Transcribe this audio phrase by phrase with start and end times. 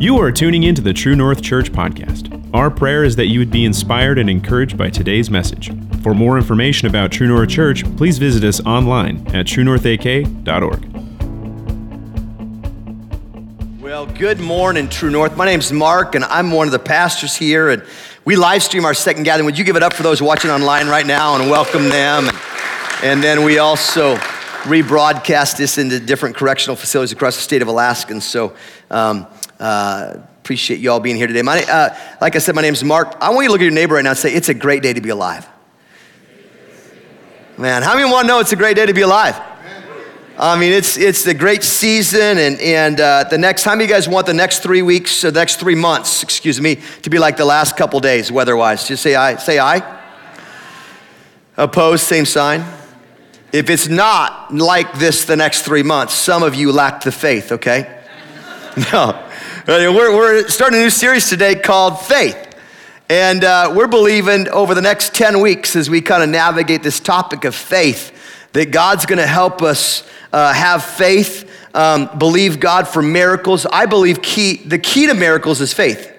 [0.00, 2.54] You are tuning into the True North Church podcast.
[2.54, 5.70] Our prayer is that you would be inspired and encouraged by today's message.
[6.02, 10.86] For more information about True North Church, please visit us online at truenorthak.org.
[13.82, 15.36] Well, good morning, True North.
[15.36, 17.68] My name's Mark, and I'm one of the pastors here.
[17.68, 17.84] And
[18.24, 19.44] we live stream our second gathering.
[19.44, 22.30] Would you give it up for those watching online right now and welcome them?
[23.02, 24.16] And, then we also
[24.62, 28.12] rebroadcast this into different correctional facilities across the state of Alaska.
[28.12, 28.54] And so,
[28.90, 29.26] um,
[29.60, 31.42] uh, appreciate you all being here today.
[31.42, 33.16] My, uh, like I said, my name's Mark.
[33.20, 34.82] I want you to look at your neighbor right now and say, It's a great
[34.82, 35.46] day to be alive.
[37.56, 39.38] Man, how many want to know it's a great day to be alive?
[40.38, 44.08] I mean, it's, it's the great season, and, and uh, the next time you guys
[44.08, 47.36] want the next three weeks, or the next three months, excuse me, to be like
[47.36, 48.88] the last couple days weather wise.
[48.88, 49.36] Just say aye.
[49.36, 50.00] Say aye.
[51.58, 52.64] Opposed, same sign.
[53.52, 57.52] If it's not like this the next three months, some of you lack the faith,
[57.52, 57.98] okay?
[58.92, 59.29] No.
[59.70, 62.56] Uh, we're, we're starting a new series today called Faith.
[63.08, 66.98] And uh, we're believing over the next 10 weeks as we kind of navigate this
[66.98, 68.10] topic of faith
[68.52, 73.64] that God's going to help us uh, have faith, um, believe God for miracles.
[73.64, 76.12] I believe key, the key to miracles is faith.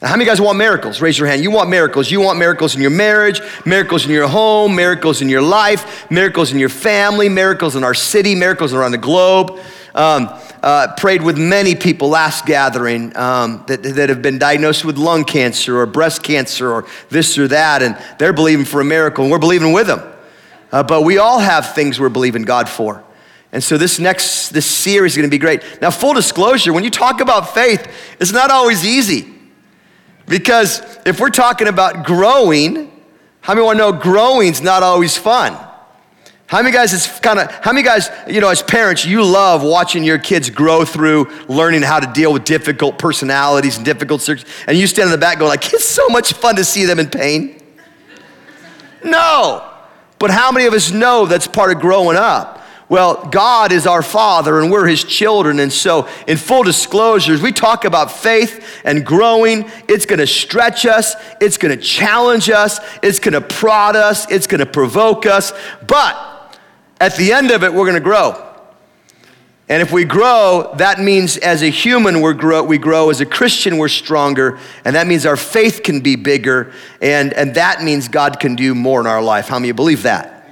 [0.00, 1.00] Now, how many of you guys want miracles?
[1.00, 1.42] Raise your hand.
[1.42, 2.08] You want miracles.
[2.08, 6.52] You want miracles in your marriage, miracles in your home, miracles in your life, miracles
[6.52, 9.58] in your family, miracles in our city, miracles around the globe.
[9.96, 10.28] Um,
[10.62, 15.24] uh, prayed with many people last gathering um, that, that have been diagnosed with lung
[15.24, 19.32] cancer or breast cancer or this or that, and they're believing for a miracle, and
[19.32, 20.02] we're believing with them.
[20.70, 23.02] Uh, but we all have things we're believing God for.
[23.52, 25.62] And so this next this series is going to be great.
[25.80, 27.88] Now, full disclosure, when you talk about faith,
[28.20, 29.32] it's not always easy.
[30.26, 32.92] Because if we're talking about growing,
[33.40, 35.56] how many want to know growing's not always fun?
[36.48, 39.64] How many guys it's kind of how many guys, you know, as parents, you love
[39.64, 44.64] watching your kids grow through learning how to deal with difficult personalities and difficult circumstances,
[44.68, 47.00] and you stand in the back going like, it's so much fun to see them
[47.00, 47.60] in pain.
[49.04, 49.72] No.
[50.18, 52.62] But how many of us know that's part of growing up?
[52.88, 55.58] Well, God is our Father and we're His children.
[55.58, 59.68] And so, in full disclosures, we talk about faith and growing.
[59.88, 65.26] It's gonna stretch us, it's gonna challenge us, it's gonna prod us, it's gonna provoke
[65.26, 65.52] us.
[65.84, 66.35] But
[67.00, 68.42] at the end of it, we're gonna grow.
[69.68, 73.26] And if we grow, that means as a human we're grow, we grow, as a
[73.26, 78.06] Christian we're stronger, and that means our faith can be bigger, and, and that means
[78.06, 79.48] God can do more in our life.
[79.48, 80.48] How many believe that?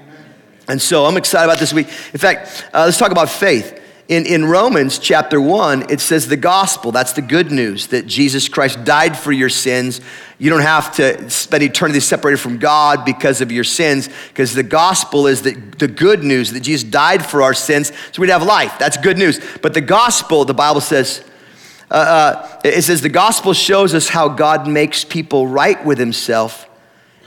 [0.66, 1.86] And so I'm excited about this week.
[2.12, 3.80] In fact, uh, let's talk about faith.
[4.06, 8.50] In, in Romans chapter 1, it says the gospel, that's the good news that Jesus
[8.50, 10.02] Christ died for your sins.
[10.38, 14.62] You don't have to spend eternity separated from God because of your sins, because the
[14.62, 18.42] gospel is the, the good news that Jesus died for our sins so we'd have
[18.42, 18.78] life.
[18.78, 19.40] That's good news.
[19.62, 21.24] But the gospel, the Bible says,
[21.90, 26.68] uh, uh, it says the gospel shows us how God makes people right with himself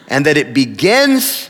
[0.09, 1.49] and that it begins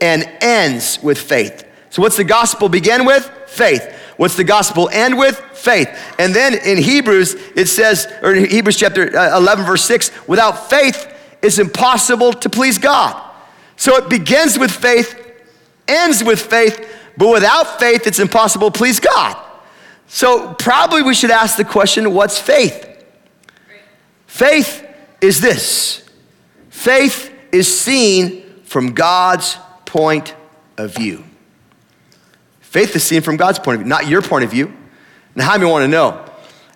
[0.00, 1.64] and ends with faith.
[1.90, 3.24] So, what's the gospel begin with?
[3.46, 3.96] Faith.
[4.20, 5.38] What's the gospel end with?
[5.54, 5.88] Faith.
[6.18, 10.68] And then in Hebrews, it says, or in Hebrews chapter uh, 11, verse 6, without
[10.68, 11.10] faith,
[11.40, 13.18] it's impossible to please God.
[13.76, 15.18] So it begins with faith,
[15.88, 16.86] ends with faith,
[17.16, 19.42] but without faith, it's impossible to please God.
[20.06, 23.02] So probably we should ask the question what's faith?
[24.26, 24.86] Faith
[25.22, 26.06] is this
[26.68, 30.34] faith is seen from God's point
[30.76, 31.24] of view.
[32.70, 34.72] Faith is seen from God's point of view, not your point of view.
[35.34, 36.24] Now, how many want to know?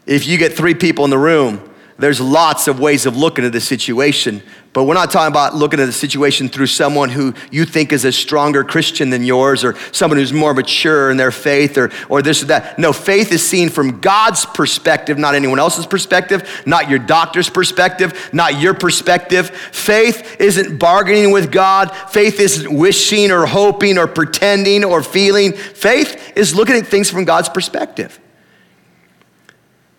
[0.06, 3.52] If you get three people in the room, there's lots of ways of looking at
[3.52, 7.64] the situation, but we're not talking about looking at the situation through someone who you
[7.64, 11.78] think is a stronger Christian than yours or someone who's more mature in their faith
[11.78, 12.80] or, or this or that.
[12.80, 18.30] No, faith is seen from God's perspective, not anyone else's perspective, not your doctor's perspective,
[18.32, 19.50] not your perspective.
[19.50, 21.94] Faith isn't bargaining with God.
[22.10, 25.52] Faith isn't wishing or hoping or pretending or feeling.
[25.52, 28.18] Faith is looking at things from God's perspective.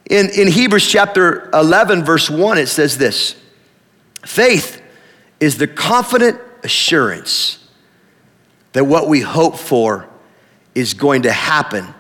[0.10, 3.36] In, in Hebrews chapter 11, verse 1, it says this
[4.26, 4.82] Faith
[5.40, 7.68] is the confident assurance
[8.74, 10.08] that what we hope for
[10.74, 11.94] is going to happen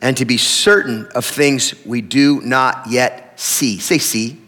[0.00, 3.78] and to be certain of things we do not yet see.
[3.78, 4.38] Say, see.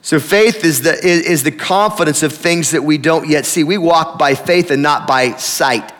[0.00, 3.62] So faith is the, is the confidence of things that we don't yet see.
[3.62, 5.92] We walk by faith and not by sight.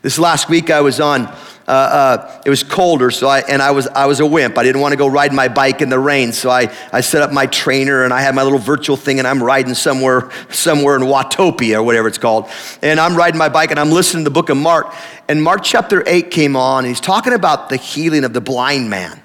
[0.00, 1.34] This last week I was on
[1.68, 4.58] uh, uh, it was colder, so I, and I was, I was a wimp.
[4.58, 7.22] I didn't want to go ride my bike in the rain, so I, I set
[7.22, 10.96] up my trainer and I had my little virtual thing and I'm riding somewhere, somewhere
[10.96, 12.48] in Watopia or whatever it's called.
[12.82, 14.92] And I'm riding my bike and I'm listening to the book of Mark.
[15.28, 18.90] And Mark chapter 8 came on and he's talking about the healing of the blind
[18.90, 19.22] man.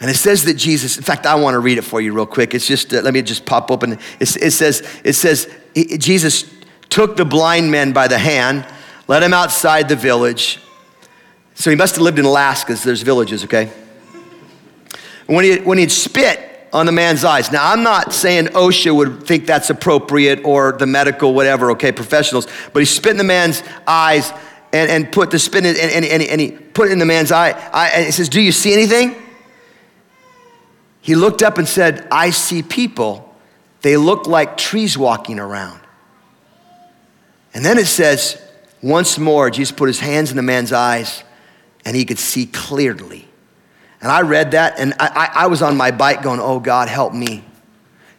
[0.00, 2.24] And it says that Jesus, in fact, I want to read it for you real
[2.24, 2.54] quick.
[2.54, 3.92] It's just, uh, let me just pop open.
[4.18, 6.50] It, it says, it says, Jesus
[6.88, 8.66] took the blind man by the hand,
[9.08, 10.58] led him outside the village.
[11.60, 13.70] So he must have lived in Alaska, because there's villages, okay?
[15.26, 17.52] When he, when he'd spit on the man's eyes.
[17.52, 22.46] Now, I'm not saying OSHA would think that's appropriate or the medical, whatever, okay, professionals,
[22.72, 24.32] but he spit in the man's eyes
[24.72, 27.30] and, and put the spit in, and, and, and he put it in the man's
[27.30, 27.50] eye.
[27.50, 29.14] and he says, Do you see anything?
[31.02, 33.36] He looked up and said, I see people.
[33.82, 35.80] They look like trees walking around.
[37.52, 38.40] And then it says,
[38.82, 41.22] once more, Jesus put his hands in the man's eyes
[41.84, 43.26] and he could see clearly.
[44.00, 47.12] And I read that and I, I, was on my bike going, Oh God, help
[47.12, 47.44] me.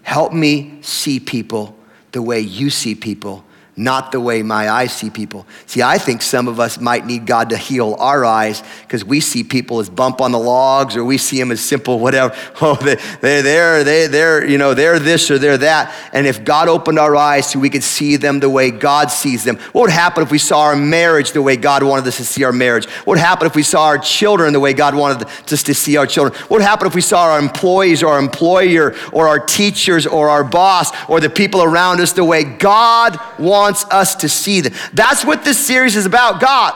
[0.03, 1.75] Help me see people
[2.11, 3.43] the way you see people
[3.77, 5.45] not the way my eyes see people.
[5.65, 9.21] See, I think some of us might need God to heal our eyes because we
[9.21, 12.35] see people as bump on the logs or we see them as simple whatever.
[12.63, 15.95] Oh, they, they're there, they, they're, you know, they're this or they're that.
[16.13, 19.43] And if God opened our eyes so we could see them the way God sees
[19.43, 22.25] them, what would happen if we saw our marriage the way God wanted us to
[22.25, 22.85] see our marriage?
[22.85, 25.97] What would happen if we saw our children the way God wanted us to see
[25.97, 26.39] our children?
[26.41, 30.29] What would happen if we saw our employees or our employer or our teachers or
[30.29, 34.59] our boss or the people around us the way God wants wants us to see
[34.59, 34.73] them.
[34.93, 36.41] That's what this series is about.
[36.41, 36.73] God,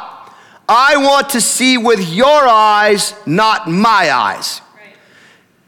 [0.69, 4.61] I want to see with your eyes, not my eyes.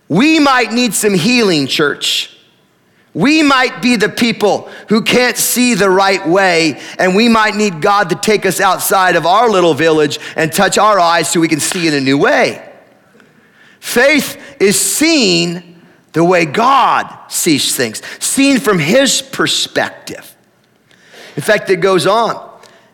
[0.07, 2.33] We might need some healing, church.
[3.13, 7.81] We might be the people who can't see the right way, and we might need
[7.81, 11.49] God to take us outside of our little village and touch our eyes so we
[11.49, 12.63] can see in a new way.
[13.81, 15.81] Faith is seen
[16.13, 20.36] the way God sees things, seen from His perspective.
[21.37, 22.43] In fact, it goes on.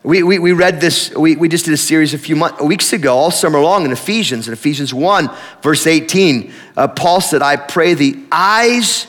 [0.04, 2.92] We, we, we read this, we, we just did a series a few months, weeks
[2.92, 4.50] ago, all summer long in Ephesians.
[4.50, 5.30] In Ephesians 1,
[5.62, 9.08] verse 18, uh, Paul said, I pray the eyes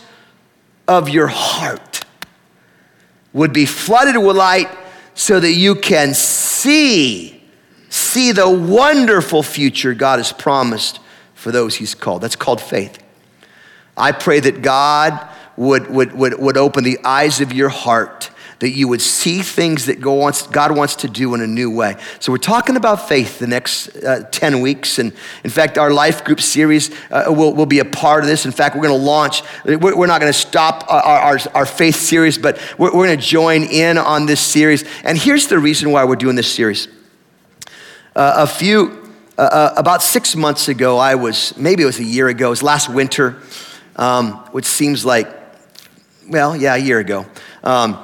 [0.87, 2.05] of your heart
[3.33, 4.69] would be flooded with light
[5.15, 7.43] so that you can see,
[7.89, 11.01] see the wonderful future God has promised
[11.35, 12.23] for those he's called.
[12.23, 13.03] That's called faith.
[13.97, 18.31] I pray that God would, would, would, would open the eyes of your heart
[18.65, 21.97] that you would see things that God wants to do in a new way.
[22.19, 24.99] So, we're talking about faith the next uh, 10 weeks.
[24.99, 25.13] And
[25.45, 28.47] in fact, our life group series uh, will, will be a part of this.
[28.47, 31.97] In fact, we're going to launch, we're, not going to stop our, our, our, faith
[31.97, 34.83] series, but we're, we're going to join in on this series.
[35.05, 36.89] And here's the reason why we're doing this series.
[38.17, 42.05] Uh, a few, uh, uh, about six months ago, I was, maybe it was a
[42.05, 43.43] year ago, it was last winter,
[43.97, 45.29] um, which seems like,
[46.31, 47.27] well, yeah, a year ago.
[47.63, 48.03] Um,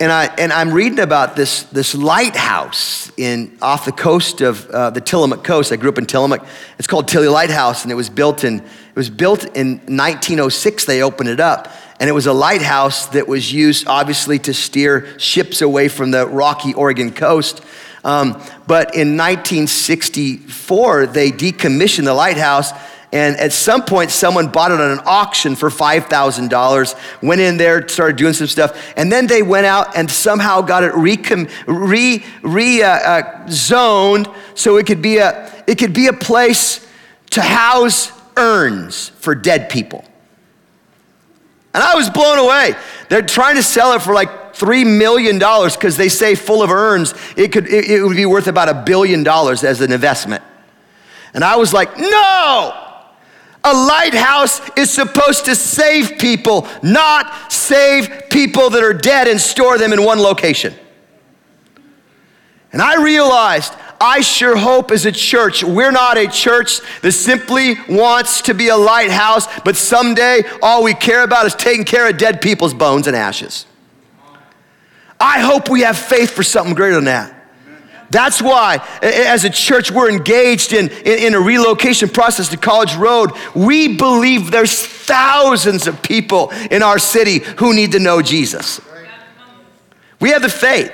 [0.00, 4.90] and, I, and I'm reading about this, this lighthouse in, off the coast of uh,
[4.90, 5.72] the Tillamook coast.
[5.72, 6.44] I grew up in Tillamook.
[6.78, 10.84] It's called Tilly Lighthouse, and it was built in, it was built in 1906.
[10.84, 11.68] They opened it up.
[11.98, 16.26] And it was a lighthouse that was used, obviously, to steer ships away from the
[16.26, 17.62] rocky Oregon coast.
[18.04, 18.32] Um,
[18.66, 22.72] but in 1964, they decommissioned the lighthouse
[23.12, 27.86] and at some point, someone bought it on an auction for $5,000, went in there,
[27.86, 31.18] started doing some stuff, and then they went out and somehow got it re,
[31.66, 36.86] re, re uh, uh, zoned so it could, be a, it could be a place
[37.30, 40.04] to house urns for dead people.
[41.74, 42.74] And I was blown away.
[43.10, 47.14] They're trying to sell it for like $3 million because they say full of urns,
[47.36, 50.42] it, could, it, it would be worth about a billion dollars as an investment.
[51.34, 52.91] And I was like, no!
[53.64, 59.78] A lighthouse is supposed to save people, not save people that are dead and store
[59.78, 60.74] them in one location.
[62.72, 67.76] And I realized I sure hope as a church, we're not a church that simply
[67.88, 72.18] wants to be a lighthouse, but someday all we care about is taking care of
[72.18, 73.66] dead people's bones and ashes.
[75.20, 77.41] I hope we have faith for something greater than that.
[78.12, 82.94] That's why, as a church, we're engaged in, in, in, a relocation process to College
[82.94, 83.30] Road.
[83.54, 88.82] We believe there's thousands of people in our city who need to know Jesus.
[90.20, 90.92] We have the faith.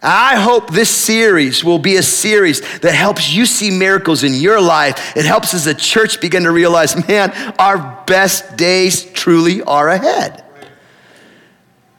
[0.00, 4.60] I hope this series will be a series that helps you see miracles in your
[4.60, 5.16] life.
[5.16, 10.45] It helps as a church begin to realize, man, our best days truly are ahead.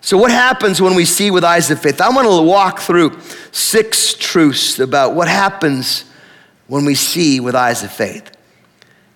[0.07, 1.99] So, what happens when we see with eyes of faith?
[1.99, 3.19] I want to walk through
[3.51, 6.05] six truths about what happens
[6.67, 8.31] when we see with eyes of faith.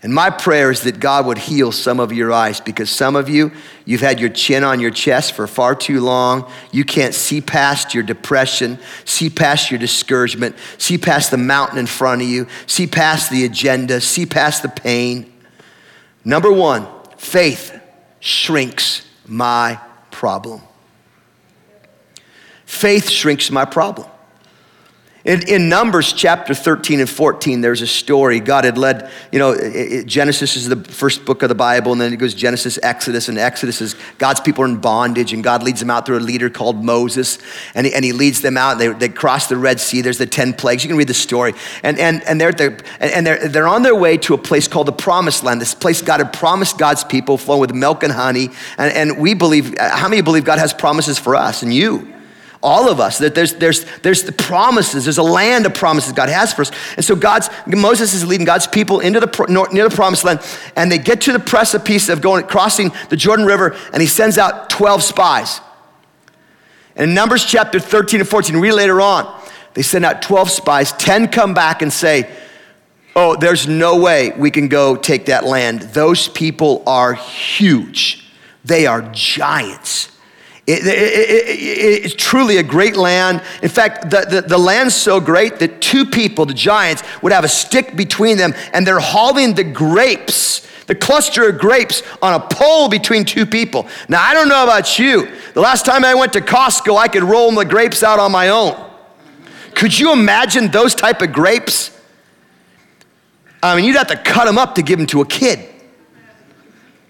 [0.04, 3.30] And my prayer is that God would heal some of your eyes because some of
[3.30, 3.54] you,
[3.86, 6.52] you've had your chin on your chest for far too long.
[6.74, 11.88] You can't see past your depression, see past your discouragement, see past the mountain in
[11.88, 15.32] front of you, see past the agenda, see past the pain.
[16.26, 17.80] Number one, faith
[18.20, 19.80] shrinks my
[20.10, 20.64] problem.
[22.72, 24.08] Faith shrinks my problem.
[25.26, 28.40] In, in, Numbers chapter 13 and 14, there's a story.
[28.40, 31.92] God had led, you know, it, it, Genesis is the first book of the Bible,
[31.92, 35.44] and then it goes Genesis, Exodus, and Exodus is God's people are in bondage, and
[35.44, 37.40] God leads them out through a leader called Moses,
[37.76, 40.00] and he, and he leads them out, they, they cross the Red Sea.
[40.00, 40.82] There's the 10 plagues.
[40.82, 41.54] You can read the story.
[41.84, 44.88] And, and, and, they're, they're, and they're, they're on their way to a place called
[44.88, 48.48] the Promised Land, this place God had promised God's people, flowing with milk and honey.
[48.78, 52.12] And, and we believe, how many believe God has promises for us and you?
[52.64, 56.30] All of us that there's there's there's the promises there's a land of promises god
[56.30, 56.72] has for us.
[56.96, 60.42] And so god's moses is leading god's people into the near the promised land
[60.76, 64.38] and they get to the precipice of going crossing the jordan river and he sends
[64.38, 65.60] out 12 spies.
[66.96, 69.42] And in numbers chapter 13 and 14 read later on
[69.74, 70.92] they send out 12 spies.
[70.94, 72.30] 10 come back and say
[73.16, 75.82] oh there's no way we can go take that land.
[75.82, 78.28] Those people are huge.
[78.64, 80.12] They are giants
[80.68, 83.42] it, it, it, it's truly a great land.
[83.64, 87.44] In fact, the, the, the, land's so great that two people, the giants, would have
[87.44, 92.40] a stick between them and they're hauling the grapes, the cluster of grapes, on a
[92.40, 93.88] pole between two people.
[94.08, 95.30] Now, I don't know about you.
[95.56, 98.50] The last time I went to Costco, I could roll the grapes out on my
[98.50, 98.90] own.
[99.74, 101.90] Could you imagine those type of grapes?
[103.64, 105.68] I mean, you'd have to cut them up to give them to a kid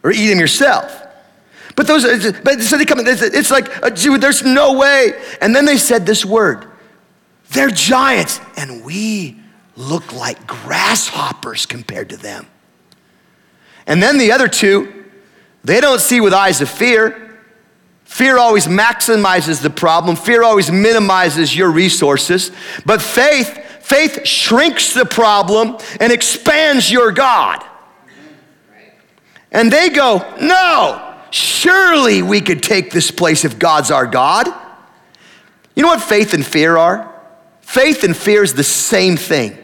[0.04, 1.01] or eat them yourself.
[1.76, 2.04] But those,
[2.42, 5.14] but so they come, it's like, uh, there's no way.
[5.42, 6.68] And then they said this word
[7.52, 9.38] they're giants, and we
[9.76, 12.48] look like grasshoppers compared to them.
[13.88, 15.06] And then the other two,
[15.64, 17.40] they don't see with eyes of fear.
[18.06, 20.16] Fear always maximizes the problem.
[20.16, 22.52] Fear always minimizes your resources.
[22.86, 27.64] But faith, faith shrinks the problem and expands your God.
[29.52, 34.48] And they go, no, Surely we could take this place if God's our God.
[35.76, 37.08] You know what faith and fear are?
[37.62, 39.58] Faith and fear is the same thing.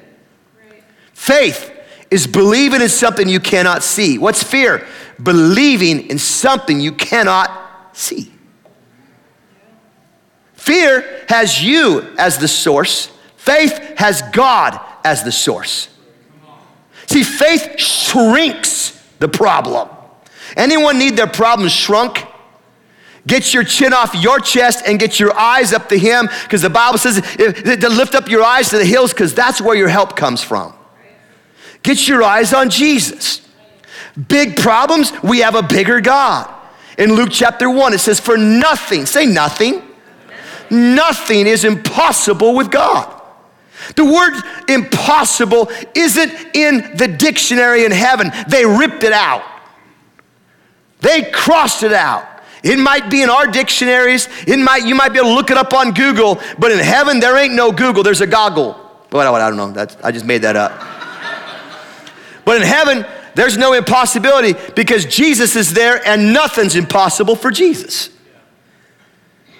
[1.13, 1.71] Faith
[2.09, 4.17] is believing in something you cannot see.
[4.17, 4.87] What's fear?
[5.21, 7.51] Believing in something you cannot
[7.91, 8.31] see.
[10.53, 15.89] Fear has you as the source, faith has God as the source.
[17.07, 19.89] See, faith shrinks the problem.
[20.57, 22.25] Anyone need their problems shrunk?
[23.27, 26.69] Get your chin off your chest and get your eyes up to Him because the
[26.69, 30.15] Bible says to lift up your eyes to the hills because that's where your help
[30.15, 30.73] comes from.
[31.83, 33.41] Get your eyes on Jesus.
[34.27, 36.51] Big problems, we have a bigger God.
[36.97, 39.83] In Luke chapter 1, it says, For nothing, say nothing,
[40.71, 43.13] nothing is impossible with God.
[43.95, 49.43] The word impossible isn't in the dictionary in heaven, they ripped it out.
[51.01, 52.25] They crossed it out.
[52.63, 54.27] It might be in our dictionaries.
[54.47, 57.19] It might, you might be able to look it up on Google, but in heaven,
[57.19, 58.03] there ain't no Google.
[58.03, 58.75] There's a goggle.
[59.09, 59.71] But I don't know.
[59.71, 60.71] That's, I just made that up.
[62.45, 68.09] but in heaven, there's no impossibility because Jesus is there and nothing's impossible for Jesus.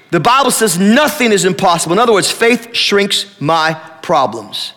[0.10, 1.94] The Bible says nothing is impossible.
[1.94, 4.74] In other words, faith shrinks my problems.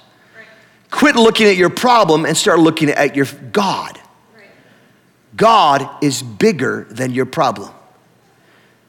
[0.90, 3.99] Quit looking at your problem and start looking at your God.
[5.40, 7.70] God is bigger than your problem.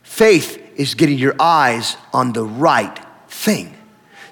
[0.03, 3.73] Faith is getting your eyes on the right thing,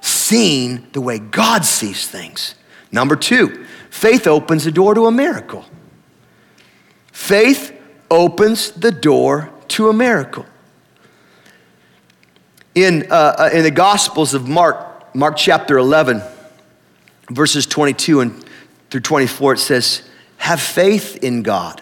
[0.01, 2.55] seeing the way God sees things.
[2.91, 5.63] Number two, faith opens the door to a miracle.
[7.13, 7.73] Faith
[8.11, 10.45] opens the door to a miracle.
[12.75, 16.21] In, uh, uh in the Gospels of Mark, Mark chapter 11,
[17.29, 18.45] verses 22 and
[18.89, 20.01] through 24, it says,
[20.35, 21.81] Have faith in God.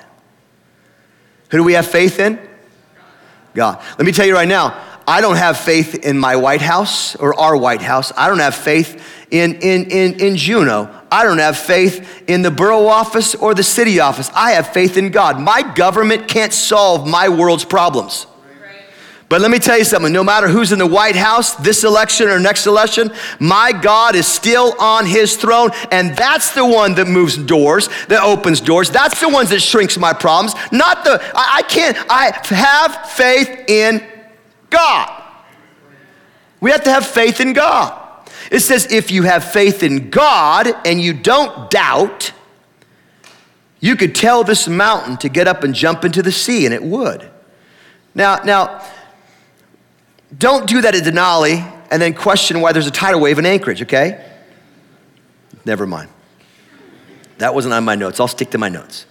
[1.49, 2.39] Who do we have faith in?
[3.53, 3.81] God.
[3.97, 7.33] Let me tell you right now, I don't have faith in my White House or
[7.39, 8.11] our White House.
[8.17, 9.01] I don't have faith
[9.31, 10.93] in, in, in, in Juneau.
[11.09, 14.29] I don't have faith in the borough office or the city office.
[14.35, 15.39] I have faith in God.
[15.39, 18.27] My government can't solve my world's problems.
[19.29, 22.29] But let me tell you something no matter who's in the White House, this election
[22.29, 25.71] or next election, my God is still on his throne.
[25.91, 28.89] And that's the one that moves doors, that opens doors.
[28.89, 30.55] That's the one that shrinks my problems.
[30.71, 34.01] Not the, I, I can't, I have faith in
[34.69, 35.23] God.
[36.61, 38.01] We have to have faith in God.
[38.49, 42.31] It says, if you have faith in God and you don't doubt,
[43.79, 46.83] You could tell this mountain to get up and jump into the sea, and it
[46.83, 47.29] would.
[48.15, 48.83] Now, now,
[50.35, 53.81] don't do that at Denali and then question why there's a tidal wave in Anchorage,
[53.83, 54.25] okay?
[55.65, 56.09] Never mind.
[57.37, 58.19] That wasn't on my notes.
[58.19, 59.05] I'll stick to my notes.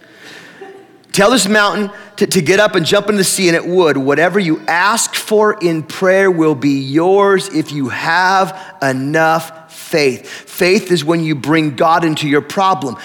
[1.11, 3.97] Tell this mountain to, to get up and jump into the sea, and it would.
[3.97, 10.27] Whatever you ask for in prayer will be yours if you have enough faith.
[10.29, 12.97] Faith is when you bring God into your problem.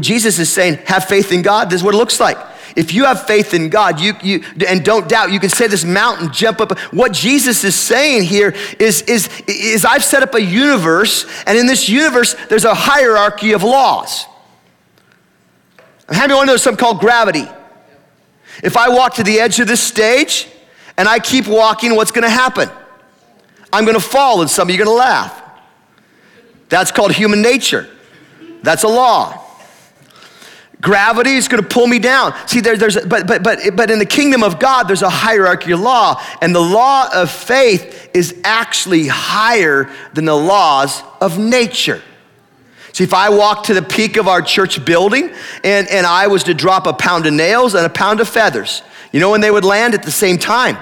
[0.00, 2.38] Jesus is saying, have faith in God, this is what it looks like.
[2.76, 5.84] If you have faith in God, you, you and don't doubt, you can say this
[5.84, 6.78] mountain, jump up.
[6.92, 11.66] What Jesus is saying here is, is, is I've set up a universe, and in
[11.66, 14.26] this universe, there's a hierarchy of laws.
[16.08, 17.46] How many want to know something called gravity?
[18.62, 20.48] If I walk to the edge of this stage
[20.96, 22.68] and I keep walking, what's going to happen?
[23.72, 25.40] I'm going to fall, and some of you are going to laugh.
[26.68, 27.88] That's called human nature.
[28.62, 29.46] That's a law.
[30.80, 32.34] Gravity is going to pull me down.
[32.46, 35.72] See, there, there's, but, but, but, but in the kingdom of God, there's a hierarchy
[35.72, 42.02] of law, and the law of faith is actually higher than the laws of nature.
[42.92, 45.30] See, if I walked to the peak of our church building
[45.62, 48.82] and, and I was to drop a pound of nails and a pound of feathers,
[49.12, 50.76] you know when they would land at the same time?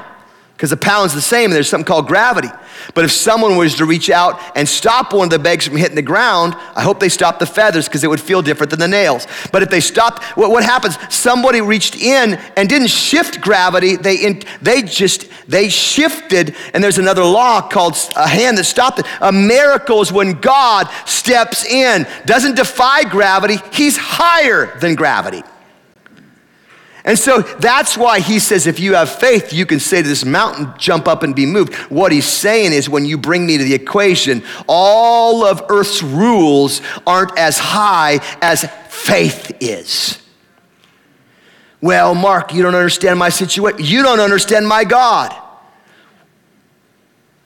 [0.58, 2.48] Because the pound's the same and there's something called gravity.
[2.92, 5.94] But if someone was to reach out and stop one of the bags from hitting
[5.94, 8.88] the ground, I hope they stop the feathers because it would feel different than the
[8.88, 9.28] nails.
[9.52, 10.98] But if they stopped, what, what happens?
[11.14, 13.94] Somebody reached in and didn't shift gravity.
[13.94, 16.56] They, in, they just, they shifted.
[16.74, 19.06] And there's another law called a hand that stopped it.
[19.20, 23.58] A miracle is when God steps in, doesn't defy gravity.
[23.70, 25.44] He's higher than gravity.
[27.04, 30.24] And so that's why he says, if you have faith, you can say to this
[30.24, 31.74] mountain, jump up and be moved.
[31.90, 36.82] What he's saying is, when you bring me to the equation, all of earth's rules
[37.06, 40.20] aren't as high as faith is.
[41.80, 43.80] Well, Mark, you don't understand my situation.
[43.84, 45.34] You don't understand my God.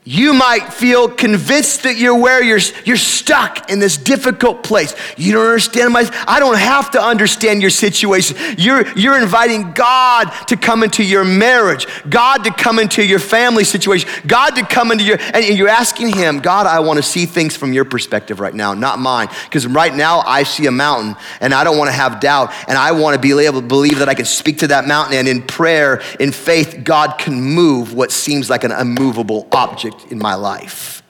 [0.05, 4.93] You might feel convinced that you're where you're, you're stuck in this difficult place.
[5.15, 8.35] You don't understand my, I don't have to understand your situation.
[8.57, 13.63] You're, you're inviting God to come into your marriage, God to come into your family
[13.63, 17.25] situation, God to come into your, and you're asking Him, God, I want to see
[17.25, 19.29] things from your perspective right now, not mine.
[19.45, 22.77] Because right now I see a mountain and I don't want to have doubt and
[22.77, 25.29] I want to be able to believe that I can speak to that mountain and
[25.29, 29.43] in prayer, in faith, God can move what seems like an immovable
[29.93, 31.03] object in my life.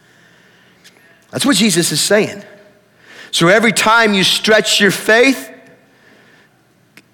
[1.32, 2.44] That's what Jesus is saying.
[3.32, 5.52] So every time you stretch your faith,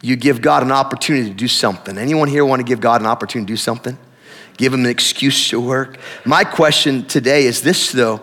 [0.02, 1.98] you give God an opportunity to do something.
[1.98, 3.98] Anyone here want to give God an opportunity to do something?
[4.58, 5.98] Give him an excuse to work?
[6.26, 8.22] My question today is this though.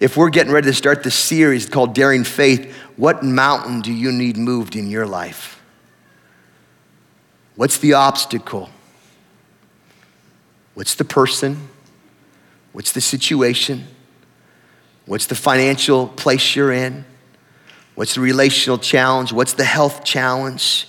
[0.00, 4.12] If we're getting ready to start this series called Daring Faith, what mountain do you
[4.12, 5.60] need moved in your life?
[7.56, 8.70] What's the obstacle?
[10.74, 11.68] What's the person?
[12.72, 13.86] What's the situation?
[15.06, 17.04] What's the financial place you're in?
[17.94, 19.32] What's the relational challenge?
[19.32, 20.88] What's the health challenge?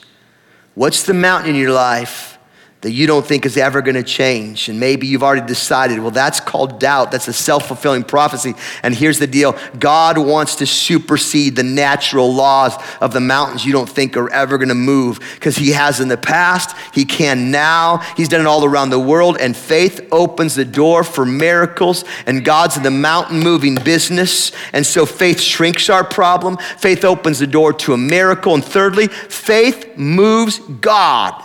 [0.75, 2.38] What's the mountain in your life
[2.81, 4.69] that you don't think is ever going to change.
[4.69, 7.11] And maybe you've already decided, well, that's called doubt.
[7.11, 8.53] That's a self fulfilling prophecy.
[8.83, 13.73] And here's the deal God wants to supersede the natural laws of the mountains you
[13.73, 17.51] don't think are ever going to move because He has in the past, He can
[17.51, 17.97] now.
[18.15, 19.37] He's done it all around the world.
[19.39, 22.05] And faith opens the door for miracles.
[22.25, 24.53] And God's in the mountain moving business.
[24.71, 26.57] And so faith shrinks our problem.
[26.77, 28.53] Faith opens the door to a miracle.
[28.53, 31.43] And thirdly, faith moves God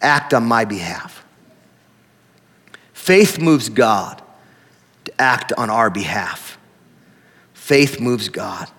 [0.00, 1.24] act on my behalf.
[2.92, 4.22] Faith moves God
[5.04, 6.58] to act on our behalf.
[7.54, 8.70] Faith moves God.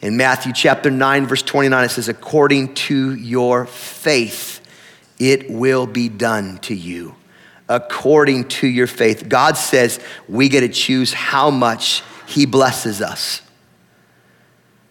[0.00, 4.60] In Matthew chapter 9, verse 29, it says, According to your faith,
[5.18, 7.14] it will be done to you.
[7.68, 9.28] According to your faith.
[9.28, 13.42] God says we get to choose how much He blesses us.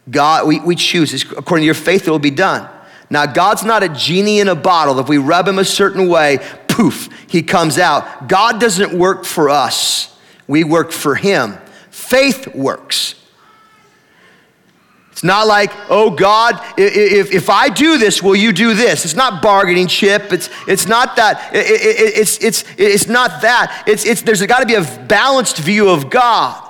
[0.09, 2.69] God, we, we choose, according to your faith, it will be done.
[3.09, 4.99] Now, God's not a genie in a bottle.
[4.99, 8.27] If we rub him a certain way, poof, he comes out.
[8.27, 10.17] God doesn't work for us,
[10.47, 11.57] we work for him.
[11.89, 13.15] Faith works.
[15.11, 19.03] It's not like, oh God, if, if I do this, will you do this?
[19.03, 20.31] It's not bargaining chip.
[20.31, 21.53] It's, it's not that.
[21.53, 23.83] It, it, it's, it's, it's not that.
[23.85, 26.68] It's, it's, there's got to be a balanced view of God.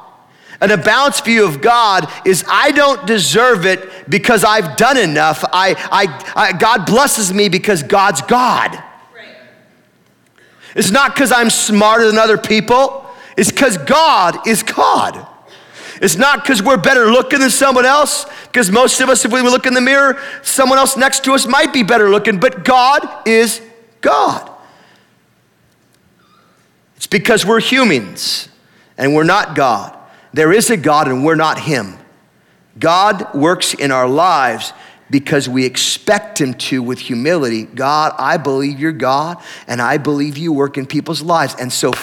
[0.61, 5.43] And a balanced view of God is I don't deserve it because I've done enough.
[5.53, 8.75] I, I, I God blesses me because God's God.
[9.15, 9.35] Right.
[10.75, 13.05] It's not because I'm smarter than other people,
[13.37, 15.25] it's because God is God.
[16.01, 19.41] It's not because we're better looking than someone else, because most of us, if we
[19.41, 23.27] look in the mirror, someone else next to us might be better looking, but God
[23.27, 23.61] is
[23.99, 24.49] God.
[26.95, 28.47] It's because we're humans
[28.97, 29.98] and we're not God.
[30.33, 31.97] There is a God and we're not Him.
[32.77, 34.73] God works in our lives
[35.09, 37.63] because we expect Him to with humility.
[37.63, 41.55] God, I believe you're God, and I believe you work in people's lives.
[41.59, 41.93] And so,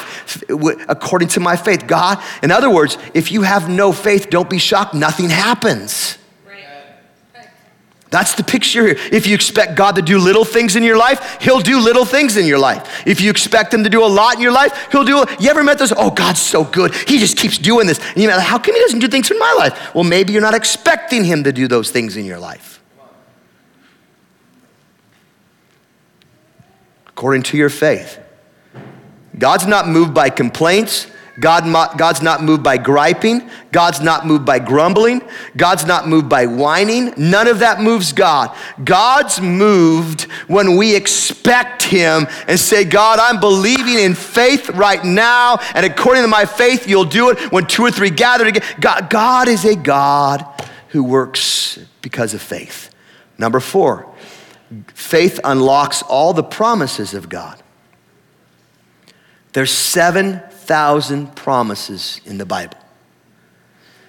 [0.88, 4.58] according to my faith, God, in other words, if you have no faith, don't be
[4.58, 6.18] shocked, nothing happens.
[8.10, 8.96] That's the picture here.
[9.10, 12.36] If you expect God to do little things in your life, He'll do little things
[12.36, 13.06] in your life.
[13.06, 15.22] If you expect Him to do a lot in your life, He'll do.
[15.22, 15.92] A, you ever met those?
[15.92, 16.94] Oh, God's so good.
[16.94, 17.98] He just keeps doing this.
[17.98, 19.94] And you like, how come He doesn't do things in my life?
[19.94, 22.80] Well, maybe you're not expecting Him to do those things in your life.
[27.08, 28.20] According to your faith,
[29.36, 31.08] God's not moved by complaints.
[31.38, 33.50] God, God's not moved by griping.
[33.70, 35.20] God's not moved by grumbling.
[35.56, 37.12] God's not moved by whining.
[37.16, 38.56] None of that moves God.
[38.82, 45.58] God's moved when we expect Him and say, God, I'm believing in faith right now,
[45.74, 48.66] and according to my faith, you'll do it when two or three gather together.
[48.80, 50.46] God, God is a God
[50.88, 52.90] who works because of faith.
[53.36, 54.10] Number four,
[54.94, 57.62] faith unlocks all the promises of God.
[59.52, 62.78] There's seven thousand promises in the Bible.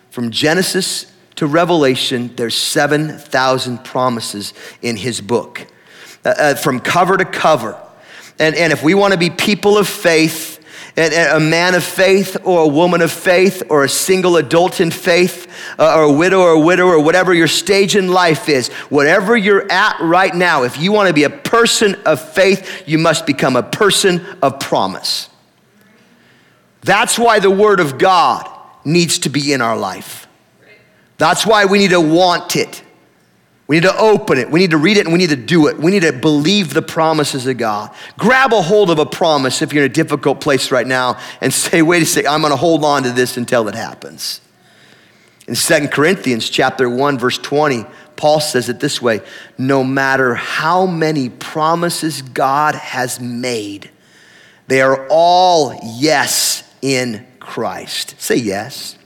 [0.09, 5.67] From Genesis to Revelation, there's 7,000 promises in his book,
[6.25, 7.79] uh, uh, from cover to cover.
[8.39, 10.55] And, and if we want to be people of faith,
[10.95, 14.81] and, and a man of faith or a woman of faith or a single adult
[14.81, 18.49] in faith uh, or a widow or a widow or whatever your stage in life
[18.49, 22.87] is, whatever you're at right now, if you want to be a person of faith,
[22.87, 25.29] you must become a person of promise.
[26.81, 28.49] That's why the Word of God
[28.85, 30.27] needs to be in our life.
[31.17, 32.83] That's why we need to want it.
[33.67, 34.49] We need to open it.
[34.49, 35.77] We need to read it and we need to do it.
[35.77, 37.93] We need to believe the promises of God.
[38.17, 41.53] Grab a hold of a promise if you're in a difficult place right now and
[41.53, 44.39] say, wait a second, I'm going to hold on to this until it happens.
[45.47, 47.85] In 2 Corinthians chapter 1 verse 20,
[48.15, 49.21] Paul says it this way,
[49.57, 53.91] no matter how many promises God has made,
[54.67, 58.15] they are all yes in Christ.
[58.19, 58.97] Say yes.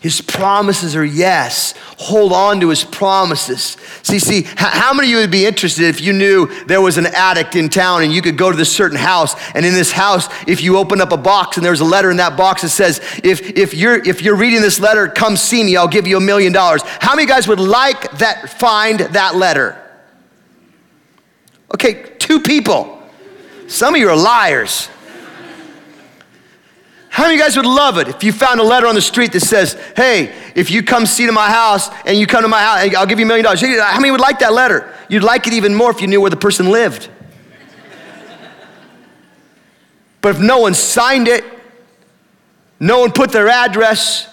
[0.00, 1.74] His promises are yes.
[1.98, 3.76] Hold on to his promises.
[4.04, 7.06] See, see, how many of you would be interested if you knew there was an
[7.06, 10.28] addict in town and you could go to this certain house, and in this house,
[10.46, 13.00] if you open up a box and there's a letter in that box that says,
[13.24, 16.20] if, if, you're, if you're reading this letter, come see me, I'll give you a
[16.20, 16.82] million dollars.
[16.84, 19.84] How many guys would like that, find that letter?
[21.74, 23.02] Okay, two people.
[23.66, 24.88] Some of you are liars.
[27.18, 29.00] How many of you guys would love it if you found a letter on the
[29.00, 32.48] street that says, hey, if you come see to my house and you come to
[32.48, 33.60] my house, I'll give you a million dollars?
[33.60, 34.94] How many would like that letter?
[35.08, 37.08] You'd like it even more if you knew where the person lived.
[40.20, 41.42] but if no one signed it,
[42.78, 44.28] no one put their address,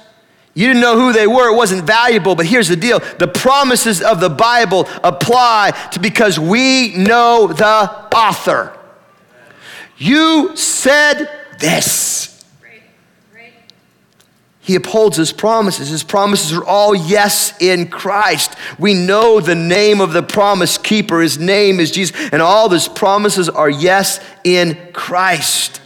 [0.53, 2.35] you didn't know who they were, it wasn't valuable.
[2.35, 8.15] But here's the deal the promises of the Bible apply to because we know the
[8.15, 8.77] author.
[9.97, 12.34] You said this.
[14.65, 15.89] He upholds his promises.
[15.89, 18.56] His promises are all yes in Christ.
[18.80, 21.21] We know the name of the promise keeper.
[21.21, 22.17] His name is Jesus.
[22.32, 25.82] And all his promises are yes in Christ.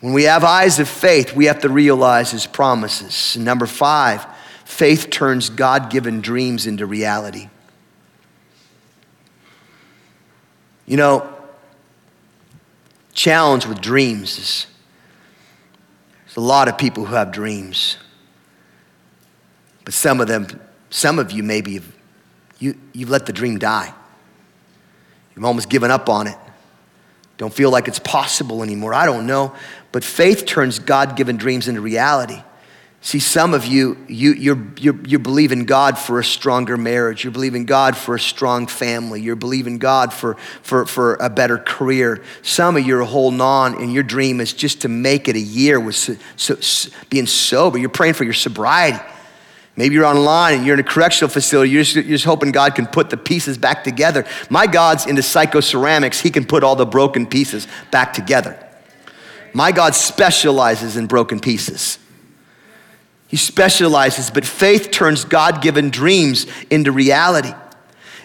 [0.00, 3.36] When we have eyes of faith, we have to realize his promises.
[3.36, 4.24] Number five,
[4.64, 7.50] faith turns God given dreams into reality.
[10.86, 11.30] You know,
[13.12, 14.66] challenge with dreams is
[16.32, 17.98] there's a lot of people who have dreams.
[19.84, 20.46] But some of them,
[20.88, 21.92] some of you maybe, have,
[22.58, 23.92] you, you've let the dream die.
[25.36, 26.36] You've almost given up on it.
[27.36, 28.94] Don't feel like it's possible anymore.
[28.94, 29.54] I don't know.
[29.90, 32.42] But faith turns God given dreams into reality.
[33.04, 37.24] See, some of you, you you're, you're, you're God for a stronger marriage.
[37.24, 39.20] You're believing God for a strong family.
[39.20, 42.22] You're believing God for, for, for a better career.
[42.42, 45.40] Some of you are holding on, and your dream is just to make it a
[45.40, 47.76] year with so, so, being sober.
[47.76, 49.00] You're praying for your sobriety.
[49.74, 51.72] Maybe you're online and you're in a correctional facility.
[51.72, 54.26] You're just, you're just hoping God can put the pieces back together.
[54.48, 56.20] My God's into psychoceramics.
[56.20, 58.64] He can put all the broken pieces back together.
[59.54, 61.98] My God specializes in broken pieces.
[63.32, 67.54] He specializes, but faith turns God given dreams into reality.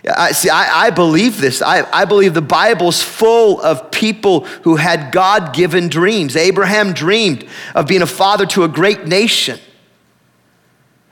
[0.06, 1.62] I, see, I, I believe this.
[1.62, 6.36] I, I believe the Bible's full of people who had God given dreams.
[6.36, 9.58] Abraham dreamed of being a father to a great nation,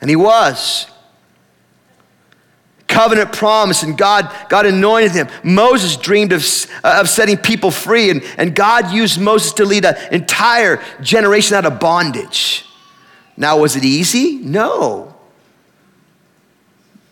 [0.01, 0.87] and he was.
[2.89, 5.29] Covenant promise, and God, God anointed him.
[5.41, 6.41] Moses dreamed of,
[6.83, 11.65] of setting people free, and, and God used Moses to lead an entire generation out
[11.65, 12.65] of bondage.
[13.37, 14.37] Now, was it easy?
[14.37, 15.15] No.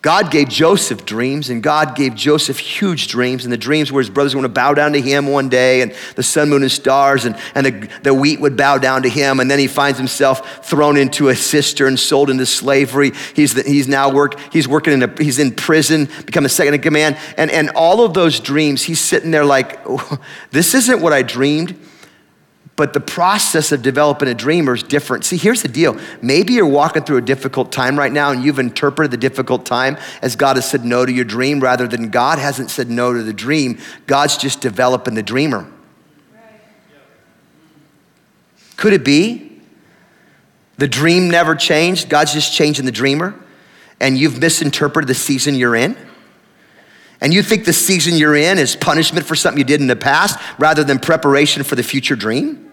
[0.04, 3.44] God gave Joseph dreams, and God gave Joseph huge dreams.
[3.44, 5.80] And the dreams were his brothers were going to bow down to him one day,
[5.80, 9.08] and the sun, moon, and stars, and, and the, the wheat would bow down to
[9.08, 9.40] him.
[9.40, 13.12] And then he finds himself thrown into a cistern, sold into slavery.
[13.34, 16.74] He's, the, he's now work, he's working in a, he's in prison, become a second
[16.74, 17.16] in command.
[17.38, 20.18] And, and all of those dreams, he's sitting there like, oh,
[20.50, 21.80] this isn't what I dreamed.
[22.76, 25.24] But the process of developing a dreamer is different.
[25.24, 25.96] See, here's the deal.
[26.20, 29.96] Maybe you're walking through a difficult time right now and you've interpreted the difficult time
[30.22, 33.22] as God has said no to your dream rather than God hasn't said no to
[33.22, 33.78] the dream.
[34.06, 35.70] God's just developing the dreamer.
[38.76, 39.60] Could it be
[40.76, 42.08] the dream never changed?
[42.08, 43.38] God's just changing the dreamer
[44.00, 45.96] and you've misinterpreted the season you're in?
[47.20, 49.94] And you think the season you're in is punishment for something you did in the
[49.94, 52.63] past rather than preparation for the future dream?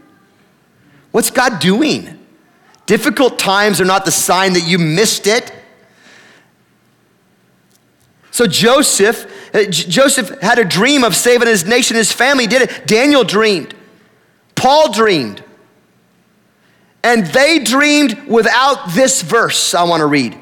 [1.12, 2.17] What's God doing?
[2.86, 5.54] Difficult times are not the sign that you missed it.
[8.32, 12.88] So Joseph, uh, Joseph had a dream of saving his nation, his family did it.
[12.88, 13.76] Daniel dreamed.
[14.56, 15.43] Paul dreamed.
[17.04, 20.38] And they dreamed without this verse I want to read.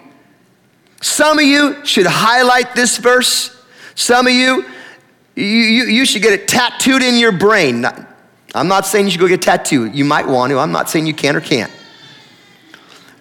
[1.01, 3.55] Some of you should highlight this verse.
[3.95, 4.65] Some of you,
[5.35, 7.85] you, you, you should get it tattooed in your brain.
[8.55, 9.93] I'm not saying you should go get tattooed.
[9.95, 10.59] You might want to.
[10.59, 11.71] I'm not saying you can or can't.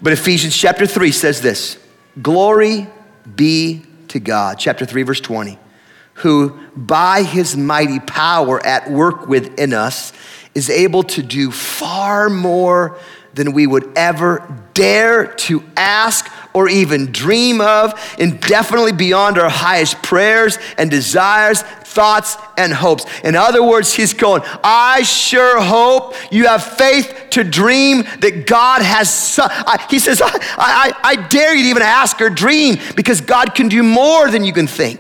[0.01, 1.79] But Ephesians chapter 3 says this
[2.21, 2.87] Glory
[3.37, 4.59] be to God.
[4.59, 5.59] Chapter 3, verse 20.
[6.15, 10.13] Who by his mighty power at work within us
[10.55, 12.99] is able to do far more
[13.35, 14.43] than we would ever
[14.75, 22.37] dare to ask or even dream of, indefinitely beyond our highest prayers and desires, thoughts,
[22.57, 23.07] and hopes.
[23.23, 28.83] In other words, he's going, I sure hope you have faith to dream that God
[28.83, 29.39] has.
[29.41, 33.55] I, he says, I, I, I dare you to even ask or dream because God
[33.55, 34.99] can do more than you can think.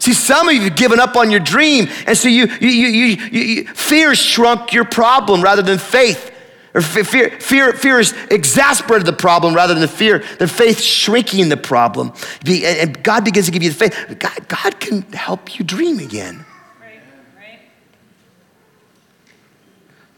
[0.00, 2.88] See, some of you have given up on your dream, and so you, you, you,
[2.88, 6.30] you, you fear shrunk your problem rather than faith.
[6.72, 11.48] Or fear, fear, fear is exasperated the problem rather than the fear, the faith shrinking
[11.48, 12.12] the problem.
[12.46, 14.18] And God begins to give you the faith.
[14.18, 16.44] God, God can help you dream again.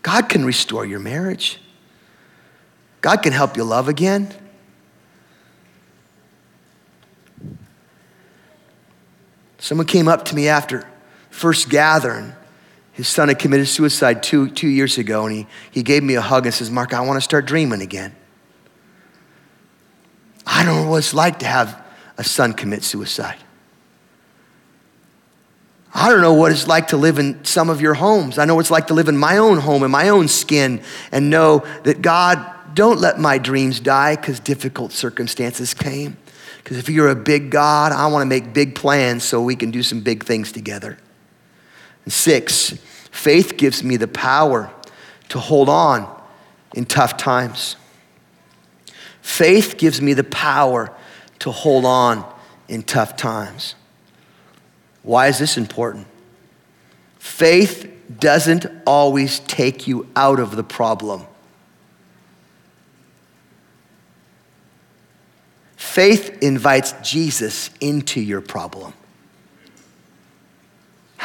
[0.02, 1.60] God can restore your marriage.
[3.00, 4.34] God can help you love again.
[9.58, 10.86] Someone came up to me after
[11.30, 12.32] first gathering
[12.92, 16.20] his son had committed suicide two, two years ago, and he, he gave me a
[16.20, 18.14] hug and says, Mark, I want to start dreaming again.
[20.46, 21.82] I don't know what it's like to have
[22.18, 23.38] a son commit suicide.
[25.94, 28.38] I don't know what it's like to live in some of your homes.
[28.38, 30.82] I know what it's like to live in my own home, in my own skin,
[31.10, 36.16] and know that God, don't let my dreams die because difficult circumstances came.
[36.58, 39.70] Because if you're a big God, I want to make big plans so we can
[39.70, 40.98] do some big things together.
[42.04, 42.70] And six,
[43.10, 44.72] faith gives me the power
[45.28, 46.22] to hold on
[46.74, 47.76] in tough times.
[49.20, 50.92] Faith gives me the power
[51.38, 52.24] to hold on
[52.68, 53.74] in tough times.
[55.02, 56.06] Why is this important?
[57.18, 61.24] Faith doesn't always take you out of the problem.
[65.76, 68.94] Faith invites Jesus into your problem.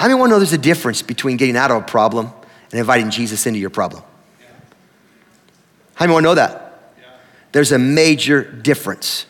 [0.08, 2.32] How many want to know there's a difference between getting out of a problem
[2.72, 4.04] and inviting Jesus into your problem?
[5.96, 6.94] How many want to know that?
[7.52, 9.26] There's a major difference.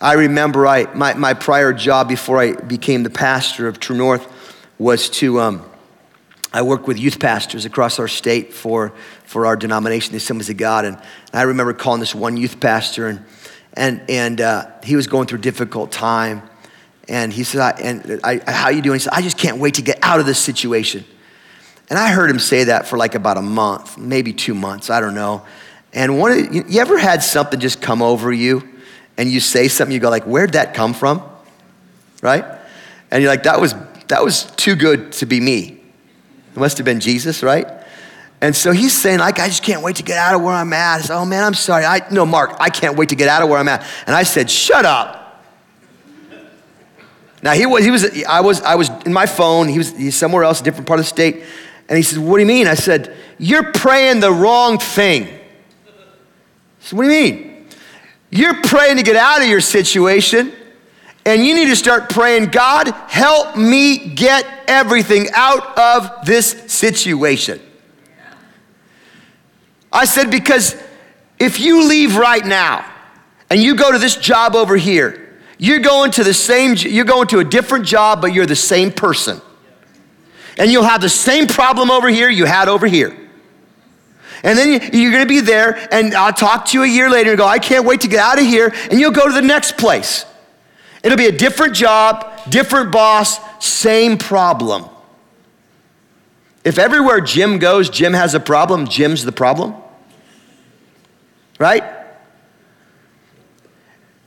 [0.00, 4.26] I remember I, my, my prior job before I became the pastor of True North
[4.80, 5.64] was to, um,
[6.52, 10.56] I worked with youth pastors across our state for, for our denomination, the Assemblies of
[10.56, 10.84] God.
[10.84, 13.24] And, and I remember calling this one youth pastor, and,
[13.74, 16.42] and, and uh, he was going through a difficult time.
[17.08, 18.96] And he said, I, and I, how you doing?
[18.96, 21.04] He said, I just can't wait to get out of this situation.
[21.88, 25.00] And I heard him say that for like about a month, maybe two months, I
[25.00, 25.46] don't know.
[25.94, 28.68] And one of, you ever had something just come over you
[29.16, 31.22] and you say something, you go like, where'd that come from?
[32.20, 32.44] Right?
[33.10, 33.74] And you're like, that was,
[34.08, 35.80] that was too good to be me.
[36.54, 37.66] It must have been Jesus, right?
[38.42, 40.72] And so he's saying, like, I just can't wait to get out of where I'm
[40.72, 40.98] at.
[40.98, 41.84] I said, oh man, I'm sorry.
[41.84, 43.84] I, no, Mark, I can't wait to get out of where I'm at.
[44.06, 45.27] And I said, shut up.
[47.42, 49.68] Now he was, he was, I was, I was in my phone.
[49.68, 51.44] He was he's somewhere else, a different part of the state.
[51.88, 55.32] And he said, "What do you mean?" I said, "You're praying the wrong thing." He
[56.80, 57.48] said, "What do you mean?"
[58.30, 60.52] You're praying to get out of your situation,
[61.24, 67.60] and you need to start praying, God, help me get everything out of this situation.
[69.90, 70.76] I said, because
[71.38, 72.84] if you leave right now
[73.48, 75.27] and you go to this job over here,
[75.58, 78.92] you're going to the same, you're going to a different job, but you're the same
[78.92, 79.40] person.
[80.56, 83.16] And you'll have the same problem over here you had over here.
[84.44, 87.38] And then you're gonna be there, and I'll talk to you a year later and
[87.38, 89.76] go, I can't wait to get out of here, and you'll go to the next
[89.76, 90.24] place.
[91.02, 94.84] It'll be a different job, different boss, same problem.
[96.64, 99.74] If everywhere Jim goes, Jim has a problem, Jim's the problem.
[101.58, 101.82] Right?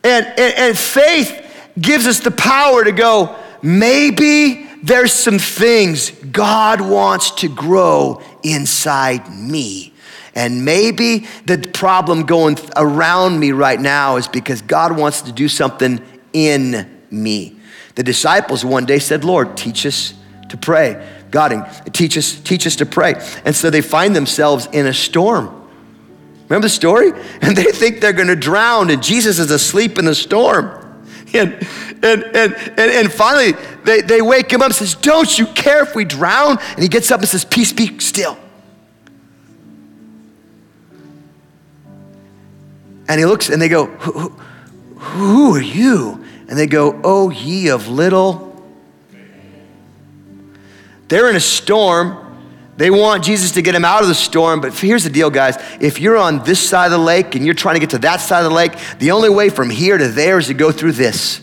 [0.03, 1.45] And, and, and faith
[1.79, 9.31] gives us the power to go, maybe there's some things God wants to grow inside
[9.31, 9.93] me.
[10.33, 15.47] And maybe the problem going around me right now is because God wants to do
[15.47, 17.57] something in me.
[17.95, 20.13] The disciples one day said, Lord, teach us
[20.49, 21.05] to pray.
[21.29, 23.15] God, teach us, teach us to pray.
[23.45, 25.60] And so they find themselves in a storm.
[26.51, 27.13] Remember the story?
[27.41, 30.67] And they think they're going to drown, and Jesus is asleep in the storm.
[31.33, 31.53] And,
[32.03, 33.53] and, and, and, and finally,
[33.85, 36.59] they, they wake him up and says, Don't you care if we drown?
[36.59, 38.37] And he gets up and says, Peace be still.
[43.07, 44.29] And he looks and they go, Who, who,
[44.97, 46.23] who are you?
[46.49, 48.61] And they go, Oh, ye of little.
[51.07, 52.30] They're in a storm
[52.77, 55.57] they want Jesus to get them out of the storm, but here's the deal, guys.
[55.79, 58.21] If you're on this side of the lake and you're trying to get to that
[58.21, 60.93] side of the lake, the only way from here to there is to go through
[60.93, 61.41] this.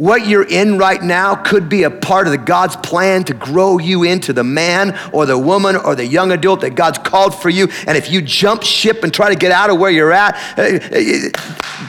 [0.00, 3.78] What you're in right now could be a part of the God's plan to grow
[3.78, 7.50] you into the man or the woman or the young adult that God's called for
[7.50, 7.68] you.
[7.86, 10.78] And if you jump ship and try to get out of where you're at, eh,
[10.90, 11.30] eh,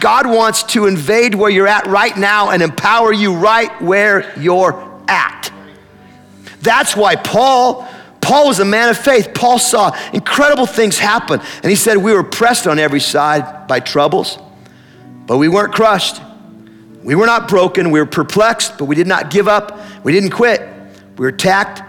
[0.01, 5.01] God wants to invade where you're at right now and empower you right where you're
[5.07, 5.49] at.
[6.61, 7.87] That's why Paul
[8.21, 9.33] Paul was a man of faith.
[9.33, 11.41] Paul saw incredible things happen.
[11.63, 14.37] And he said, We were pressed on every side by troubles,
[15.25, 16.21] but we weren't crushed.
[17.03, 17.89] We were not broken.
[17.89, 19.77] We were perplexed, but we did not give up.
[20.03, 20.61] We didn't quit.
[21.17, 21.81] We were attacked,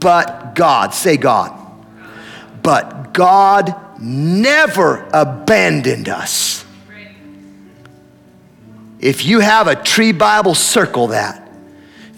[0.00, 1.52] but God, say God.
[2.62, 6.64] But God never abandoned us.
[9.00, 11.43] If you have a tree Bible, circle that.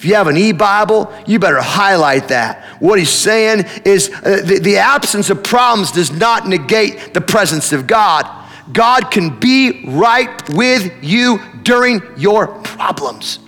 [0.06, 2.64] You have an e Bible, you better highlight that.
[2.80, 7.72] What he's saying is uh, the, the absence of problems does not negate the presence
[7.72, 8.24] of God.
[8.72, 13.38] God can be right with you during your problems.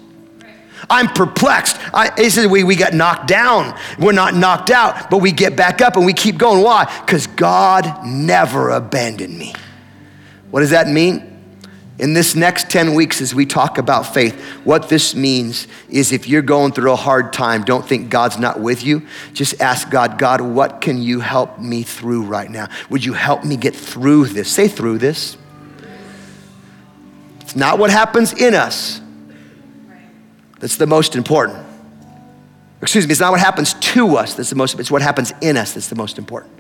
[0.91, 1.77] I'm perplexed.
[1.93, 3.79] I, he we, we got knocked down.
[3.99, 6.63] We're not knocked out, but we get back up and we keep going.
[6.63, 6.85] Why?
[7.05, 9.55] Because God never abandoned me.
[10.51, 11.38] What does that mean?
[11.99, 16.29] In this next 10 weeks, as we talk about faith, what this means is if
[16.29, 19.07] you're going through a hard time, don't think God's not with you.
[19.33, 22.69] Just ask God, God, what can you help me through right now?
[22.89, 24.49] Would you help me get through this?
[24.49, 25.37] Say through this.
[27.41, 29.01] It's not what happens in us
[30.61, 31.59] that's the most important.
[32.81, 35.57] Excuse me, it's not what happens to us that's the most, it's what happens in
[35.57, 36.53] us that's the most important.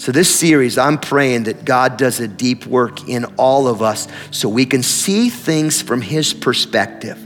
[0.00, 4.08] So, this series, I'm praying that God does a deep work in all of us
[4.30, 7.18] so we can see things from His perspective.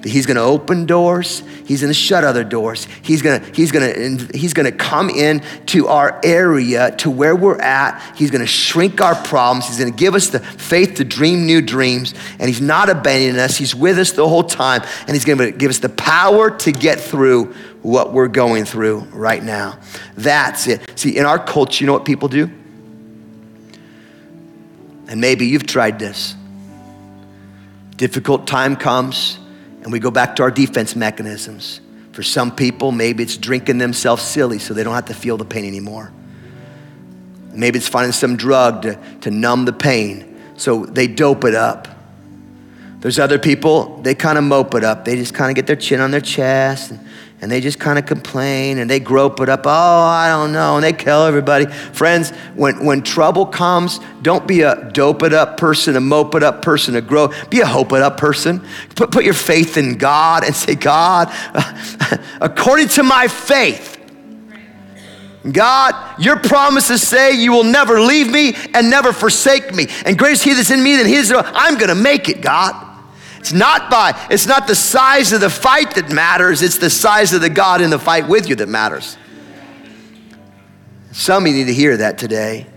[0.00, 2.86] That He's gonna open doors, He's gonna shut other doors.
[3.02, 8.00] He's gonna, he's gonna, he's gonna come in to our area, to where we're at.
[8.16, 9.68] He's gonna shrink our problems.
[9.68, 12.14] He's gonna give us the faith to dream new dreams.
[12.38, 14.82] And He's not abandoning us, He's with us the whole time.
[15.06, 19.42] And He's gonna give us the power to get through what we're going through right
[19.42, 19.78] now.
[20.16, 20.98] That's it.
[20.98, 22.50] See, in our culture, you know what people do?
[25.08, 26.34] And maybe you've tried this.
[27.96, 29.38] Difficult time comes,
[29.82, 31.80] and we go back to our defense mechanisms.
[32.12, 35.44] For some people, maybe it's drinking themselves silly so they don't have to feel the
[35.44, 36.12] pain anymore.
[37.52, 41.88] Maybe it's finding some drug to, to numb the pain, so they dope it up.
[43.00, 45.04] There's other people, they kind of mope it up.
[45.04, 47.00] They just kind of get their chin on their chest and
[47.42, 49.62] and they just kind of complain and they grope it up.
[49.66, 50.76] Oh, I don't know.
[50.76, 51.66] And they kill everybody.
[51.66, 56.44] Friends, when, when trouble comes, don't be a dope it up person, a mope it
[56.44, 57.32] up person, a grow.
[57.50, 58.64] Be a hope it up person.
[58.94, 61.32] Put, put your faith in God and say, God,
[62.40, 63.98] according to my faith,
[65.50, 69.88] God, your promises say you will never leave me and never forsake me.
[70.06, 72.91] And greatest He that's in me than He is, I'm going to make it, God.
[73.42, 77.32] It's not by, it's not the size of the fight that matters, it's the size
[77.32, 79.18] of the God in the fight with you that matters.
[81.10, 82.68] Some of you need to hear that today.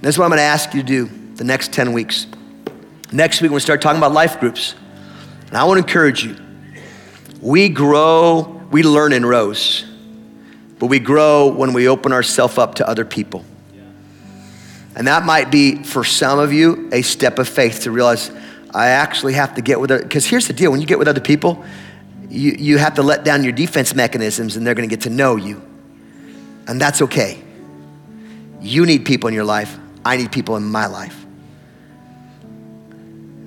[0.00, 2.26] That's what I'm going to ask you to do the next 10 weeks.
[3.12, 4.74] Next week, we're going to start talking about life groups.
[5.48, 6.38] And I want to encourage you.
[7.42, 9.84] We grow, we learn in rows,
[10.78, 13.44] but we grow when we open ourselves up to other people.
[14.96, 18.30] And that might be, for some of you, a step of faith to realize
[18.74, 21.20] I actually have to get with because here's the deal when you get with other
[21.20, 21.64] people,
[22.28, 25.10] you, you have to let down your defense mechanisms and they're going to get to
[25.10, 25.62] know you.
[26.66, 27.40] And that's okay.
[28.60, 29.78] You need people in your life.
[30.04, 31.24] I need people in my life.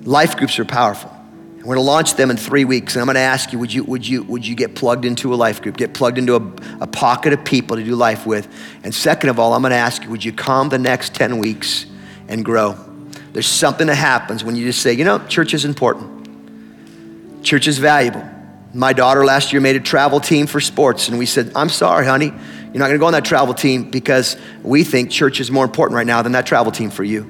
[0.04, 1.14] Life groups are powerful.
[1.56, 3.72] We're going to launch them in three weeks, and I'm going to ask you would,
[3.72, 6.82] you, would, you, would you get plugged into a life group, get plugged into a,
[6.82, 8.48] a pocket of people to do life with?
[8.84, 11.38] And second of all, I'm going to ask you would you come the next 10
[11.38, 11.84] weeks
[12.28, 12.87] and grow?
[13.32, 17.78] There's something that happens when you just say, you know, church is important, church is
[17.78, 18.26] valuable.
[18.74, 22.04] My daughter last year made a travel team for sports, and we said, I'm sorry,
[22.04, 22.26] honey.
[22.26, 25.64] You're not going to go on that travel team because we think church is more
[25.64, 27.28] important right now than that travel team for you.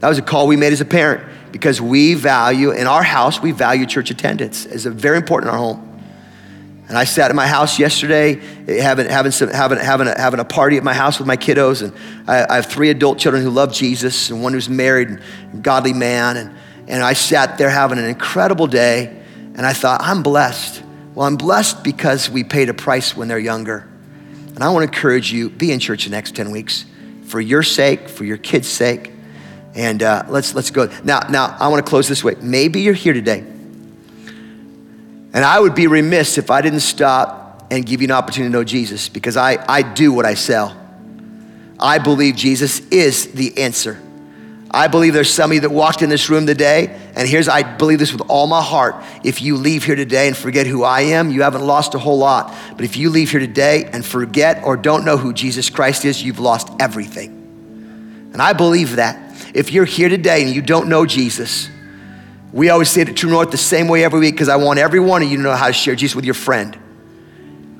[0.00, 3.40] That was a call we made as a parent because we value, in our house,
[3.40, 4.66] we value church attendance.
[4.66, 5.85] It's very important in our home.
[6.88, 8.34] And I sat in my house yesterday,
[8.80, 11.82] having, having, some, having, having, a, having a party at my house with my kiddos.
[11.82, 11.92] And
[12.28, 15.92] I, I have three adult children who love Jesus and one who's married, and godly
[15.92, 16.36] man.
[16.36, 16.56] And,
[16.86, 19.20] and I sat there having an incredible day.
[19.56, 20.82] And I thought, I'm blessed.
[21.14, 23.88] Well, I'm blessed because we paid a price when they're younger.
[24.54, 26.84] And I want to encourage you be in church the next 10 weeks
[27.24, 29.12] for your sake, for your kids' sake.
[29.74, 30.88] And uh, let's, let's go.
[31.02, 32.36] Now, now, I want to close this way.
[32.40, 33.44] Maybe you're here today.
[35.36, 38.58] And I would be remiss if I didn't stop and give you an opportunity to
[38.58, 40.74] know Jesus because I, I do what I sell.
[41.78, 44.00] I believe Jesus is the answer.
[44.70, 47.64] I believe there's some of you that walked in this room today, and here's, I
[47.76, 48.96] believe this with all my heart.
[49.24, 52.16] If you leave here today and forget who I am, you haven't lost a whole
[52.16, 52.54] lot.
[52.74, 56.22] But if you leave here today and forget or don't know who Jesus Christ is,
[56.22, 58.30] you've lost everything.
[58.32, 59.52] And I believe that.
[59.54, 61.68] If you're here today and you don't know Jesus,
[62.56, 64.78] we always say it at True North the same way every week because I want
[64.78, 66.76] every one of you to know how to share Jesus with your friend.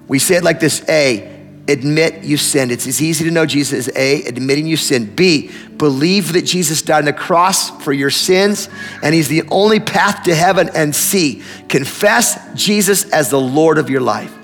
[0.07, 1.23] We say it like this A,
[1.67, 2.71] admit you sinned.
[2.71, 5.17] It's as easy to know Jesus as A, admitting you sinned.
[5.17, 8.69] B, believe that Jesus died on the cross for your sins
[9.03, 10.69] and he's the only path to heaven.
[10.75, 14.37] And C, confess Jesus as the Lord of your life.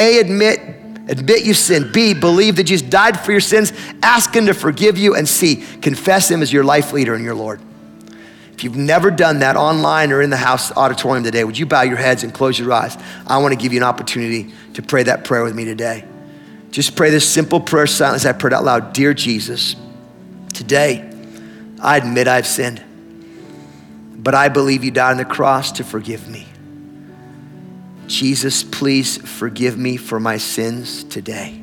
[0.00, 0.58] A, admit,
[1.06, 1.92] admit you sinned.
[1.92, 3.72] B, believe that Jesus died for your sins,
[4.02, 5.14] ask him to forgive you.
[5.14, 7.60] And C, confess him as your life leader and your Lord.
[8.58, 11.82] If you've never done that online or in the house auditorium today, would you bow
[11.82, 12.98] your heads and close your eyes?
[13.24, 16.04] I want to give you an opportunity to pray that prayer with me today.
[16.72, 18.94] Just pray this simple prayer silently I prayed out loud.
[18.94, 19.76] Dear Jesus,
[20.54, 21.08] today
[21.80, 22.82] I admit I've sinned,
[24.16, 26.48] but I believe you died on the cross to forgive me.
[28.08, 31.60] Jesus, please forgive me for my sins today.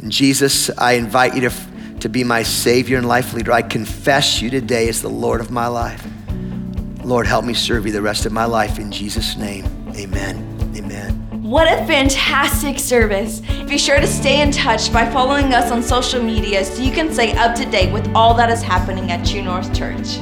[0.00, 1.52] And Jesus, I invite you to,
[2.00, 3.52] to be my Savior and life leader.
[3.52, 6.06] I confess you today as the Lord of my life.
[7.04, 9.64] Lord, help me serve you the rest of my life in Jesus' name.
[9.96, 10.46] Amen.
[10.76, 11.14] Amen.
[11.42, 13.40] What a fantastic service!
[13.68, 17.12] Be sure to stay in touch by following us on social media so you can
[17.12, 20.18] stay up to date with all that is happening at True North Church.